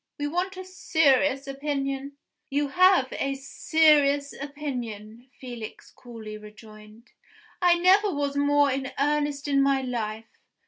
[0.17, 2.13] We want a serious opinion."
[2.49, 7.11] "You have a serious opinion," Felix coolly rejoined.
[7.61, 10.39] "I never was more in earnest in my life.